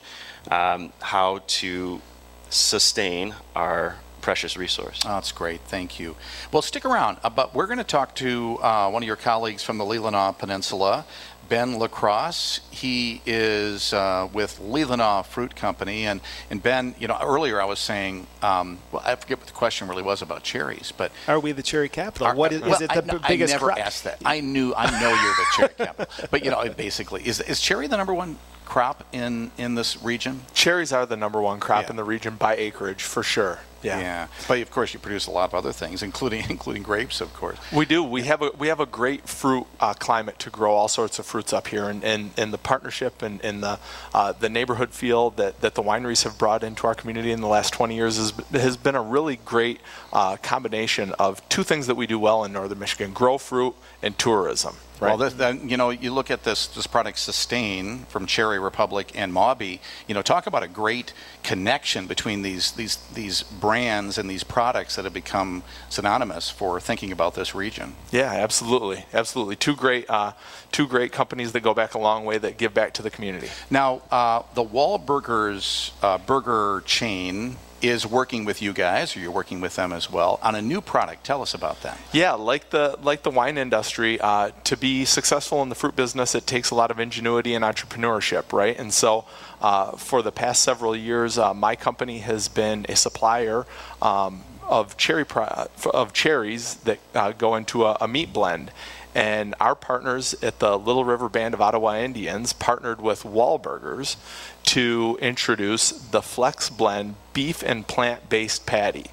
[0.52, 2.02] um, how to
[2.50, 5.02] sustain our precious resource.
[5.06, 5.62] Oh, that's great.
[5.62, 6.16] Thank you.
[6.52, 7.18] Well, stick around.
[7.24, 10.38] Uh, but we're going to talk to uh, one of your colleagues from the Leelanau
[10.38, 11.06] Peninsula,
[11.50, 12.60] Ben LaCross.
[12.72, 16.06] He is uh, with Leelanau Fruit Company.
[16.06, 19.54] And, and Ben, you know, earlier I was saying, um, well, I forget what the
[19.54, 21.12] question really was about cherries, but.
[21.28, 22.28] Are we the cherry capital?
[22.28, 23.80] Are- what is, well, is it the I, b- biggest I never crop?
[23.80, 24.20] asked that.
[24.26, 26.28] I knew, I know you're the cherry capital.
[26.32, 30.42] But, you know, basically, is, is cherry the number one crop in, in this region?
[30.54, 31.92] Cherries are the number one crop Yeah.
[31.92, 33.60] in the region by acreage for sure.
[33.84, 34.28] Yeah.
[34.48, 37.58] But of course, you produce a lot of other things, including including grapes, of course.
[37.72, 38.04] We do.
[38.04, 41.26] We have a we have a great fruit uh, climate to grow all sorts of
[41.26, 43.80] fruits up here, and, and, and the partnership and, and the
[44.14, 47.48] uh, the neighborhood feel that, that the wineries have brought into our community in the
[47.48, 49.80] last 20 years has, has been a really great
[50.14, 54.18] uh, combination of two things that we do well in northern Michigan: grow fruit and
[54.18, 54.76] tourism.
[55.00, 55.10] Right.
[55.10, 59.12] Well, this, then you know, you look at this this product Sustain from Cherry Republic
[59.14, 59.80] and Mawby.
[60.08, 61.14] You know, talk about a great
[61.44, 67.12] connection between these these these brands and these products that have become synonymous for thinking
[67.12, 67.96] about this region.
[68.12, 69.56] Yeah, absolutely, absolutely.
[69.56, 70.34] Two great, uh,
[70.72, 73.50] two great companies that go back a long way that give back to the community.
[73.70, 79.62] Now, uh, the Wahlburgers uh, burger chain is working with you guys, or you're working
[79.62, 81.24] with them as well, on a new product.
[81.24, 81.98] Tell us about that.
[82.12, 86.34] Yeah, like the like the wine industry, uh, to be successful in the fruit business,
[86.34, 88.78] it takes a lot of ingenuity and entrepreneurship, right?
[88.78, 89.26] And so,
[89.62, 93.66] uh, for the past several years, uh, my company has been a supplier.
[94.02, 98.72] Um, of cherry pro- of cherries that uh, go into a, a meat blend,
[99.16, 104.18] and our partners at the Little River Band of Ottawa Indians partnered with Wahlburgers
[104.64, 109.06] to introduce the Flex Blend beef and plant-based patty.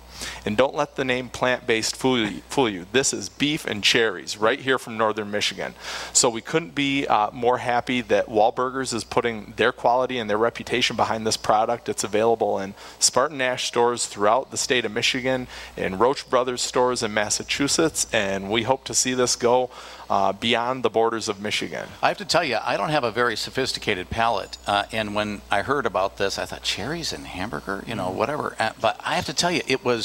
[0.44, 2.86] And don't let the name plant-based fool you, fool you.
[2.92, 5.74] This is beef and cherries right here from northern Michigan.
[6.12, 10.38] So we couldn't be uh, more happy that Wahlburgers is putting their quality and their
[10.38, 11.88] reputation behind this product.
[11.88, 15.46] It's available in SpartanNash stores throughout the state of Michigan,
[15.76, 19.70] in Roche Brothers stores in Massachusetts, and we hope to see this go
[20.10, 21.86] uh, beyond the borders of Michigan.
[22.02, 25.40] I have to tell you, I don't have a very sophisticated palate, uh, and when
[25.50, 28.54] I heard about this, I thought cherries and hamburger, you know, whatever.
[28.58, 30.03] Uh, but I have to tell you, it was,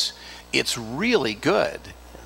[0.51, 1.79] it's really good,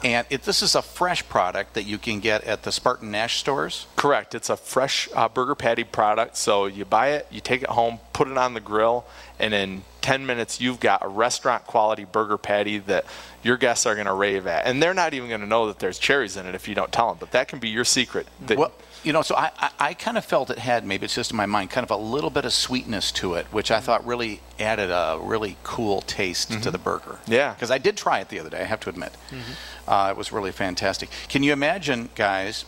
[0.03, 3.88] and it, this is a fresh product that you can get at the SpartanNash stores.
[3.95, 4.36] Correct.
[4.36, 6.36] It's a fresh uh, burger patty product.
[6.36, 9.05] So you buy it, you take it home, put it on the grill,
[9.39, 13.05] and in 10 minutes, you've got a restaurant quality burger patty that
[13.43, 14.65] your guests are going to rave at.
[14.65, 16.91] And they're not even going to know that there's cherries in it if you don't
[16.91, 17.17] tell them.
[17.19, 18.27] But that can be your secret.
[18.47, 21.15] That, Well, you know, so I, I, I kind of felt it had, maybe it's
[21.15, 23.79] just in my mind, kind of a little bit of sweetness to it, which I
[23.79, 27.19] thought really added a really cool taste to the burger.
[27.27, 27.53] Yeah.
[27.53, 29.11] Because I did try it the other day, I have to admit.
[29.87, 31.09] Uh, it was really fantastic.
[31.29, 32.65] Can you imagine, guys,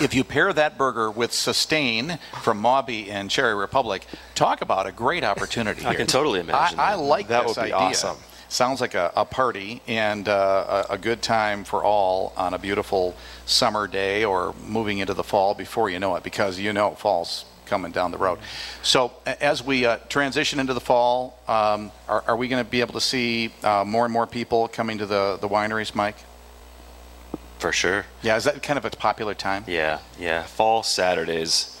[0.00, 4.92] if you pair that burger with Sustain from Mawby and Cherry Republic, talk about a
[4.92, 5.98] great opportunity I here.
[5.98, 7.02] can totally imagine I, I that.
[7.02, 7.88] like That this would be idea.
[7.88, 8.16] awesome.
[8.48, 12.58] Sounds like a, a party and uh, a, a good time for all on a
[12.58, 16.92] beautiful summer day or moving into the fall before you know it, because you know
[16.92, 18.38] fall's coming down the road.
[18.82, 22.80] So as we uh, transition into the fall, um, are, are we going to be
[22.80, 26.16] able to see uh, more and more people coming to the, the wineries, Mike?
[27.58, 28.06] For sure.
[28.22, 29.64] Yeah, is that kind of a popular time?
[29.66, 30.44] Yeah, yeah.
[30.44, 31.78] Fall Saturdays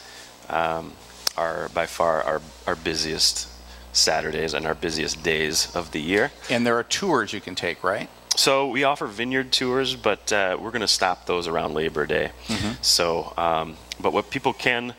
[0.50, 0.92] um,
[1.36, 3.48] are by far our, our busiest
[3.92, 6.30] Saturdays and our busiest days of the year.
[6.50, 8.08] And there are tours you can take, right?
[8.36, 12.30] So we offer vineyard tours, but uh, we're going to stop those around Labor Day.
[12.82, 14.94] So, um, but what people can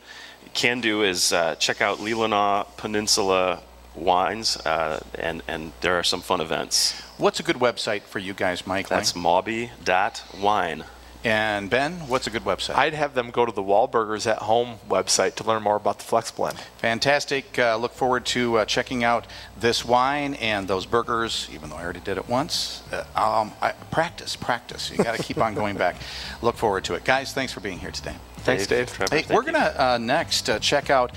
[0.53, 3.61] can do is uh, check out Leelanau Peninsula
[3.95, 6.99] wines, uh, and and there are some fun events.
[7.17, 8.89] What's a good website for you guys, Mike?
[8.89, 10.83] That's mawby.wine.
[11.23, 12.75] and Ben, what's a good website?
[12.75, 16.05] I'd have them go to the Wahlburgers at Home website to learn more about the
[16.05, 16.57] Flex Blend.
[16.77, 17.59] Fantastic.
[17.59, 19.27] Uh, look forward to uh, checking out
[19.57, 22.83] this wine and those burgers, even though I already did it once.
[22.91, 24.89] Uh, um, I, practice, practice.
[24.91, 25.97] You got to keep on going back.
[26.41, 27.03] Look forward to it.
[27.03, 28.15] Guys, thanks for being here today.
[28.37, 28.91] Thanks, Dave.
[28.91, 31.11] Trevor, Hey, thank we're going to uh, next uh, check out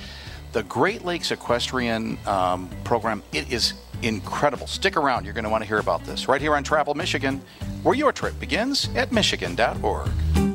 [0.53, 3.23] the Great Lakes Equestrian um, program.
[3.33, 4.67] It is incredible.
[4.67, 5.25] Stick around.
[5.25, 7.43] You're going to want to hear about this right here on Travel Michigan,
[7.83, 10.52] where your trip begins at michigan.org.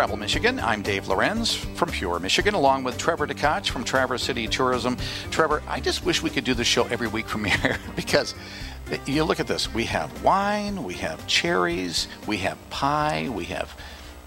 [0.00, 0.58] Travel Michigan.
[0.60, 4.96] I'm Dave Lorenz from Pure Michigan, along with Trevor Tkach from Traverse City Tourism.
[5.30, 8.34] Trevor, I just wish we could do the show every week from here because
[9.04, 9.74] you look at this.
[9.74, 13.78] We have wine, we have cherries, we have pie, we have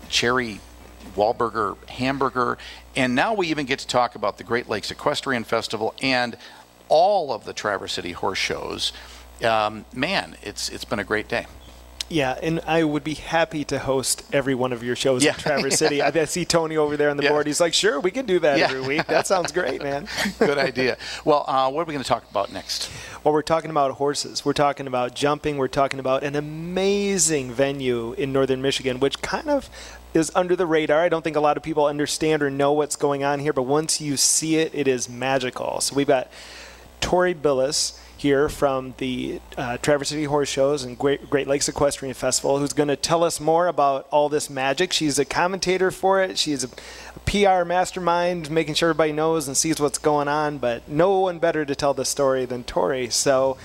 [0.09, 0.59] cherry
[1.17, 2.59] Wahlburger hamburger,
[2.95, 6.37] and now we even get to talk about the Great Lakes Equestrian Festival and
[6.87, 8.93] all of the Traverse City horse shows
[9.43, 11.47] um, man, it's it's been a great day.
[12.13, 15.31] Yeah, and I would be happy to host every one of your shows Yeah.
[15.33, 15.99] in Traverse City.
[15.99, 17.29] I I see Tony over there on the Yeah.
[17.29, 17.47] board.
[17.47, 18.65] He's like, sure, we can do that Yeah.
[18.65, 19.07] every week.
[19.07, 20.07] That sounds great, man.
[20.39, 20.97] Good idea.
[21.25, 22.87] Well, uh, what are we going to talk about next?
[23.23, 24.45] Well, we're talking about horses.
[24.45, 25.57] We're talking about jumping.
[25.57, 29.67] We're talking about an amazing venue in northern Michigan, which kind of
[30.13, 31.01] is under the radar.
[31.01, 33.63] I don't think a lot of people understand or know what's going on here, but
[33.63, 35.81] once you see it, it is magical.
[35.81, 36.29] So we've got
[37.01, 42.13] Tori Billis here from the uh, Traverse City Horse Shows and Great, Great Lakes Equestrian
[42.13, 44.93] Festival, who's going to tell us more about all this magic.
[44.93, 46.37] She's a commentator for it.
[46.37, 46.69] She's a,
[47.17, 50.57] a PR mastermind, making sure everybody knows and sees what's going on.
[50.57, 53.09] But no one better to tell the story than Tori.
[53.09, 53.57] So,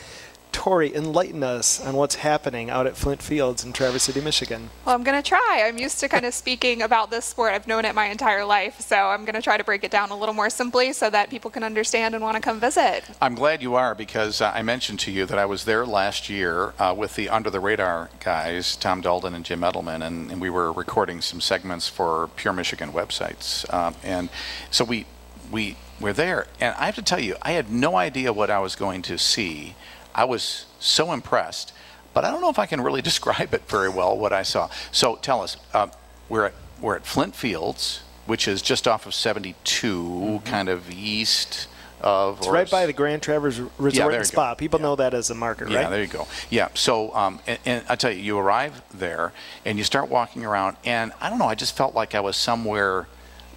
[0.53, 4.71] Tori, enlighten us on what's happening out at Flint Fields in Traverse City, Michigan.
[4.85, 5.63] Well, I'm going to try.
[5.65, 7.53] I'm used to kind of speaking about this sport.
[7.53, 10.11] I've known it my entire life, so I'm going to try to break it down
[10.11, 13.05] a little more simply so that people can understand and want to come visit.
[13.21, 16.29] I'm glad you are because uh, I mentioned to you that I was there last
[16.29, 20.41] year uh, with the Under the Radar guys, Tom Daldin and Jim Edelman, and, and
[20.41, 23.73] we were recording some segments for Pure Michigan websites.
[23.73, 24.29] Um, and
[24.71, 25.07] so we
[25.51, 28.59] we were there, and I have to tell you, I had no idea what I
[28.59, 29.75] was going to see.
[30.15, 31.73] I was so impressed,
[32.15, 34.69] but I don't know if I can really describe it very well what I saw.
[34.93, 35.89] So tell us, uh,
[36.29, 41.67] we're at we're at Flint Fields, which is just off of 72, kind of east
[42.01, 42.35] of.
[42.35, 42.43] Mm-hmm.
[42.45, 44.23] It's right by the Grand Traverse Resort there and you go.
[44.23, 44.55] Spa.
[44.55, 45.91] People know that as a marker, Yeah, right?
[45.91, 46.29] there you go.
[46.51, 49.33] Yeah, so um, and, and I tell you, you arrive there
[49.65, 52.37] and you start walking around, and I don't know, I just felt like I was
[52.37, 53.09] somewhere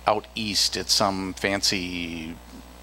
[0.07, 2.35] out east at some fancy,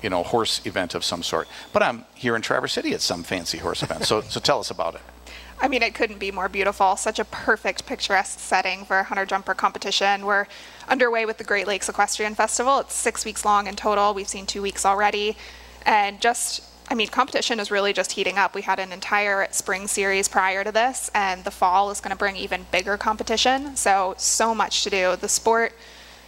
[0.02, 1.48] you know, horse event of some sort.
[1.72, 4.04] But I'm here in Traverse City at some fancy horse event.
[4.04, 5.00] So, so tell us about it.
[5.60, 6.96] I mean, it couldn't be more beautiful.
[6.96, 10.24] Such a perfect, picturesque setting for a hunter jumper competition.
[10.24, 10.46] We're
[10.88, 12.78] underway with the Great Lakes Equestrian Festival.
[12.78, 14.14] It's six weeks long in total.
[14.14, 15.36] We've seen two weeks already.
[15.84, 18.54] And just, I mean, competition is really just heating up.
[18.54, 22.16] We had an entire spring series prior to this, and the fall is going to
[22.16, 23.74] bring even bigger competition.
[23.74, 25.16] So, so much to do.
[25.16, 25.72] The sport,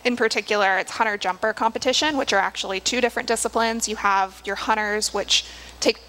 [0.05, 3.89] in particular, it's hunter jumper competition, which are actually two different disciplines.
[3.89, 5.45] You have your hunters, which
[5.81, 6.01] take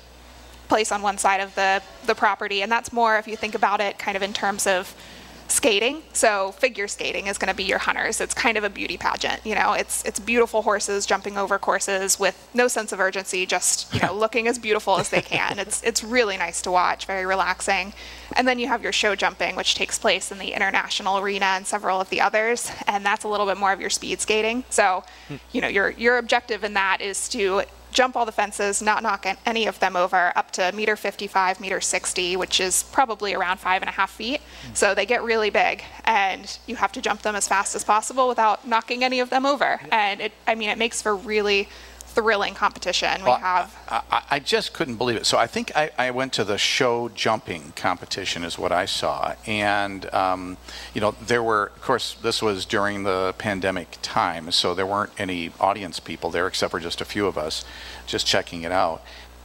[0.69, 3.81] place on one side of the, the property, and that's more, if you think about
[3.81, 4.95] it, kind of in terms of
[5.51, 6.01] skating.
[6.13, 8.21] So figure skating is going to be your hunters.
[8.21, 9.73] It's kind of a beauty pageant, you know.
[9.73, 14.13] It's it's beautiful horses jumping over courses with no sense of urgency, just you know
[14.23, 15.59] looking as beautiful as they can.
[15.59, 17.93] It's it's really nice to watch, very relaxing.
[18.35, 21.67] And then you have your show jumping, which takes place in the international arena and
[21.67, 24.63] several of the others, and that's a little bit more of your speed skating.
[24.69, 25.35] So, hmm.
[25.51, 29.25] you know, your your objective in that is to jump all the fences, not knock
[29.45, 33.81] any of them over, up to meter 55, meter 60, which is probably around five
[33.81, 34.41] and a half feet.
[34.41, 34.73] Hmm.
[34.73, 38.27] So they get really big, and you have to jump them as fast as possible
[38.27, 39.81] without knocking any of them over.
[39.91, 41.67] And it, I mean, it makes for really
[42.13, 43.21] thrilling competition.
[43.21, 43.75] We Well, have.
[43.89, 45.25] I, I- I just couldn't believe it.
[45.25, 49.35] So I think I, I went to the show jumping competition, is what I saw,
[49.45, 50.57] and um,
[50.93, 55.11] you know there were, of course, this was during the pandemic time, so there weren't
[55.17, 57.65] any audience people there except for just a few of us,
[58.07, 59.01] just checking it out.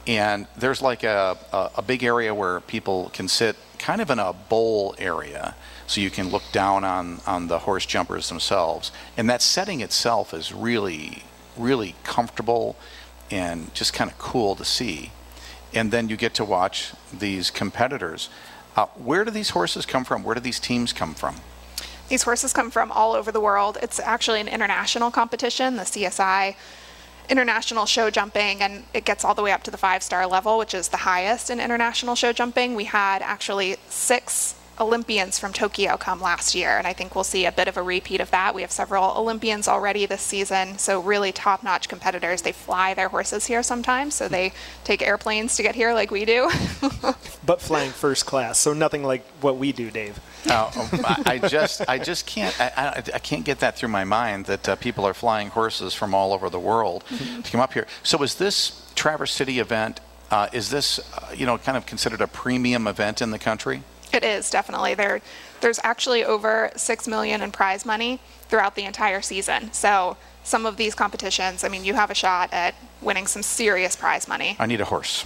[0.07, 4.19] And there's like a, a, a big area where people can sit, kind of in
[4.19, 5.53] a bowl area,
[5.85, 8.91] so you can look down on on the horse jumpers themselves.
[9.17, 11.23] And that setting itself is really
[11.57, 12.75] really comfortable
[13.29, 15.11] and just kind of cool to see.
[15.73, 18.29] And then you get to watch these competitors.
[18.75, 20.23] Uh, where do these horses come from?
[20.23, 21.35] Where do these teams come from?
[22.09, 23.77] These horses come from all over the world.
[23.81, 26.55] It's actually an international competition, the CSI
[27.29, 30.57] International Show Jumping, and it gets all the way up to the five star level,
[30.57, 32.75] which is the highest in international show jumping.
[32.75, 37.45] We had actually six Olympians from Tokyo come last year, and I think we'll see
[37.45, 38.53] a bit of a repeat of that.
[38.53, 42.41] We have several Olympians already this season, so really top notch competitors.
[42.41, 46.25] They fly their horses here sometimes, so they take airplanes to get here like we
[46.25, 46.49] do.
[47.45, 50.19] But flying first class, so nothing like what we do, Dave.
[50.49, 50.69] Uh,
[51.25, 54.47] I I just, I just can't, I, I, I can't get that through my mind
[54.47, 57.05] that uh, people are flying horses from all over the world
[57.43, 57.87] to come up here.
[58.03, 60.01] So is this Traverse City event?
[60.29, 63.83] Uh, is this, uh, you know, kind of considered a premium event in the country?
[64.13, 65.21] It is definitely there.
[65.61, 69.71] There's actually over six million in prize money throughout the entire season.
[69.73, 73.95] So some of these competitions, I mean, you have a shot at winning some serious
[73.95, 74.55] prize money.
[74.59, 75.25] I need a horse,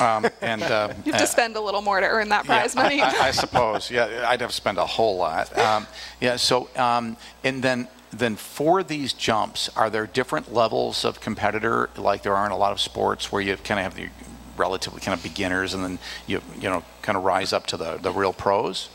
[0.00, 2.82] um, and uh, You have to spend a little more to earn that prize yeah,
[2.82, 3.00] money.
[3.02, 3.90] I, I, I suppose.
[3.90, 5.56] Yeah, I'd have to spend a whole lot.
[5.58, 5.86] Um,
[6.20, 6.36] yeah.
[6.36, 12.22] So, um, and then then for these jumps, are there different levels of competitor, like
[12.22, 14.08] there are in a lot of sports, where you kind of have the
[14.60, 17.96] relatively kind of beginners, and then you you know kind of rise up to the
[17.96, 18.88] the real pros?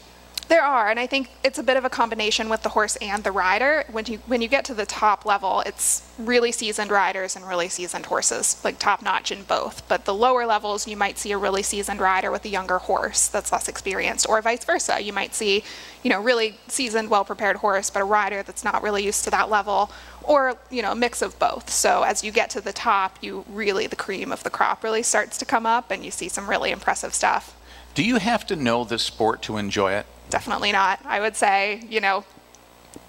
[0.47, 3.23] There are, and I think it's a bit of a combination with the horse and
[3.23, 3.83] the rider.
[3.91, 7.67] When you when you get to the top level, it's really seasoned riders and really
[7.67, 9.87] seasoned horses, like top notch in both.
[9.87, 13.27] But the lower levels, you might see a really seasoned rider with a younger horse
[13.27, 15.01] that's less experienced, or vice versa.
[15.01, 15.63] You might see,
[16.03, 19.31] you know, really seasoned, well prepared horse, but a rider that's not really used to
[19.31, 19.89] that level,
[20.27, 21.69] or you know, a mix of both.
[21.69, 25.03] So as you get to the top, you really the cream of the crop really
[25.03, 27.55] starts to come up, and you see some really impressive stuff.
[27.93, 30.05] Do you have to know this sport to enjoy it?
[30.29, 30.99] Definitely not.
[31.05, 32.25] I would say, you know,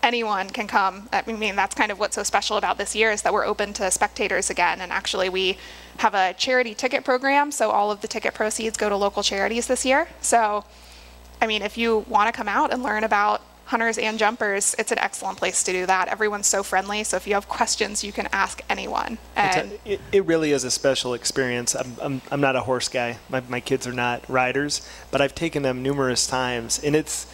[0.03, 1.09] anyone can come.
[1.12, 3.73] I mean, that's kind of what's so special about this year is that we're open
[3.75, 4.81] to spectators again.
[4.81, 5.59] And actually, we
[5.99, 9.67] have a charity ticket program, so all of the ticket proceeds go to local charities
[9.67, 10.09] this year.
[10.21, 10.64] So,
[11.41, 14.93] I mean, if you want to come out and learn about hunters and jumpers, it's
[14.93, 16.09] an excellent place to do that.
[16.09, 19.19] Everyone's so friendly, so if you have questions, you can ask anyone.
[19.35, 21.75] And it, it, really is a special experience.
[21.75, 23.19] I'm, I'm, I'm not a horse guy.
[23.29, 27.27] My, my kids are not riders, but I've taken them numerous times, and it's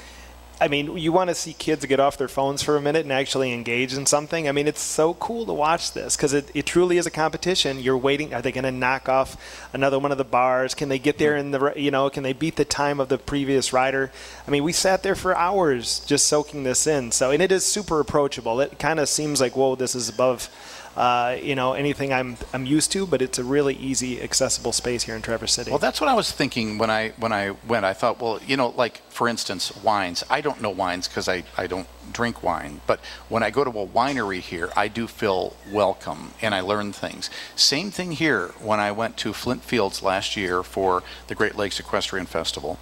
[0.63, 3.13] I mean, you want to see kids get off their phones for a minute and
[3.13, 4.49] actually engage in something.
[4.49, 7.81] I mean, it's so cool to watch this because it, it truly is a competition.
[7.81, 8.33] You're waiting.
[8.33, 9.37] Are they going to knock off
[9.73, 10.77] another one of the bars?
[10.77, 13.19] Can they get there in the, you know, can they beat the time of the
[13.19, 14.13] previous rider?
[14.47, 17.11] I mean, we sat there for hours just soaking this in.
[17.11, 18.61] So, and it is super approachable.
[18.61, 20.49] It kind of seems like, whoa, this is above
[20.97, 25.05] uh, you know, anything I'm I'm used to, but it's a really easy, accessible space
[25.05, 25.71] here in Traverse City.
[25.71, 27.85] Well, that's what I was thinking when I when I went.
[27.85, 30.23] I thought, well, you know, like for instance, wines.
[30.29, 33.71] I don't know wines because I I don't drink wine, but when I go to
[33.71, 37.31] a winery here, I do feel welcome and I learn things.
[37.57, 41.81] Same thing here when I went to Flint Fields last year for the Great Lakes
[41.81, 42.79] Equestrian Festival.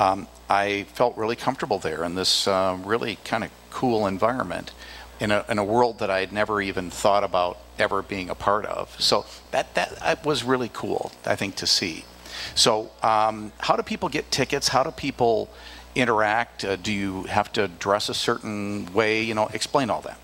[0.00, 4.72] Um, I felt really comfortable there in this uh, really kind of cool environment
[5.20, 8.34] in a, in a world that I had never even thought about ever being a
[8.34, 9.00] part of.
[9.00, 12.04] So that, that, was really cool, I think, to see.
[12.54, 14.68] So, um, how do people get tickets?
[14.68, 15.48] How do people
[15.94, 16.64] interact?
[16.64, 19.22] Uh, do you have to dress a certain way?
[19.22, 20.18] You know, explain all that.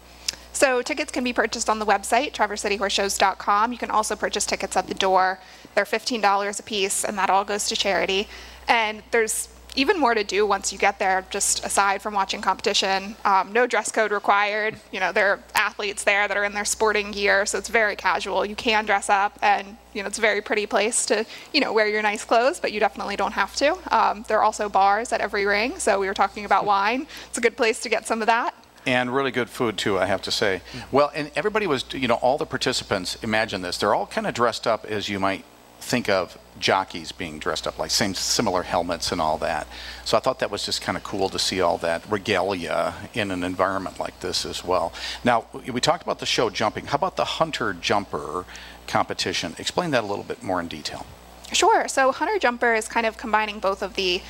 [0.53, 3.73] So, tickets can be purchased on the website, traversecityhorseshows.com.
[3.73, 5.39] You can also purchase tickets at the door.
[5.75, 8.29] They're $15 a piece, and that all goes to charity.
[8.69, 13.17] And there's even more to do once you get there, just aside from watching competition.
[13.25, 14.77] Um, no dress code required.
[14.93, 17.97] You know, there are athletes there that are in their sporting gear, so it's very
[17.97, 18.45] casual.
[18.45, 21.73] You can dress up, and you know, it's a very pretty place to, you know,
[21.73, 23.77] wear your nice clothes, but you definitely don't have to.
[23.95, 27.07] Um, there are also bars at every ring, so we were talking about wine.
[27.29, 28.55] It's a good place to get some of that.
[28.87, 30.63] And really good food too, I have to say.
[30.91, 33.17] Well, and everybody was, you know, all the participants.
[33.23, 35.45] Imagine this: they're all kind of dressed up as you might
[35.81, 39.67] think of jockeys being dressed up like same similar helmets and all that.
[40.05, 43.31] So I thought that was just kind of cool to see all that regalia in
[43.31, 44.93] an environment like this as well.
[45.25, 46.87] Now we talked about the show jumping.
[46.87, 48.45] How about the hunter jumper
[48.87, 49.57] competition?
[49.59, 51.07] Explain that a little bit more in detail.
[51.53, 51.89] Sure.
[51.89, 54.23] So hunter jumper is kind of combining both of the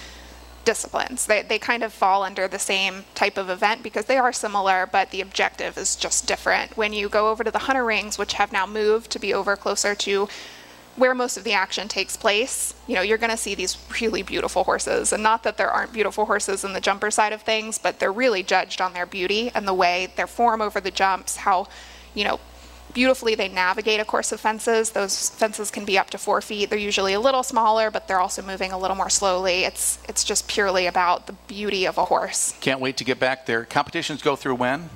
[0.65, 1.27] disciplines.
[1.27, 4.87] They, they kind of fall under the same type of event because they are similar,
[4.87, 6.77] but the objective is just different.
[6.77, 9.57] When you go over to the hunter rings, which have now moved to be over
[9.57, 10.29] closer to
[11.01, 14.23] where most of the action takes place, you know, you're going to see these really
[14.23, 15.13] beautiful horses.
[15.13, 18.13] And not that there aren't beautiful horses in the jumper side of things, but they're
[18.13, 21.69] really judged on their beauty and the way their form over the jumps, how,
[22.15, 22.39] you know,
[22.93, 24.91] beautifully they navigate a course of fences.
[24.91, 26.69] Those fences can be up to four feet.
[26.69, 29.65] They're usually a little smaller, but they're also moving a little more slowly.
[29.65, 32.55] It's it's just purely about the beauty of a horse.
[32.61, 33.65] Can't wait to get back there.
[33.65, 34.91] Competitions go through when?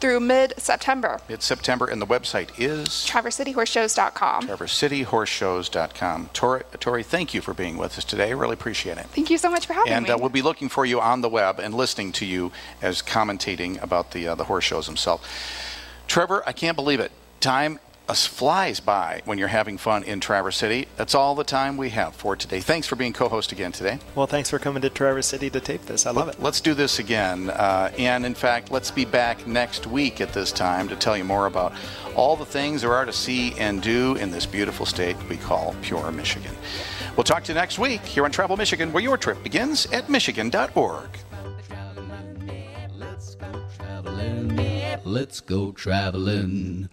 [0.00, 1.20] Through mid-September.
[1.28, 4.48] Mid-September, and the website is TraverseCityHorseShows.com.
[4.48, 6.30] TraverseCityHorseShows.com.
[6.32, 8.34] Tori, Tori, thank you for being with us today.
[8.34, 9.06] Really appreciate it.
[9.06, 10.10] Thank you so much for having and, me.
[10.10, 13.02] And uh, we'll be looking for you on the web and listening to you as
[13.02, 15.26] commentating about the uh, the horse shows themselves.
[16.06, 17.12] Trevor, I can't believe it.
[17.40, 17.78] Time
[18.14, 20.88] flies by when you're having fun in Traverse City.
[20.96, 22.60] That's all the time we have for today.
[22.60, 23.98] Thanks for being co-host again today.
[24.14, 26.06] Well, thanks for coming to Traverse City to tape this.
[26.06, 26.40] I love it.
[26.40, 27.50] Let's do this again.
[27.50, 31.24] Uh, and in fact, let's be back next week at this time to tell you
[31.24, 31.72] more about
[32.16, 35.74] all the things there are to see and do in this beautiful state we call
[35.82, 36.54] Pure Michigan.
[37.16, 40.08] We'll talk to you next week here on Travel Michigan, where your trip begins at
[40.08, 41.08] michigan.org.
[42.96, 45.00] Let's go traveling.
[45.04, 46.88] Let's go traveling.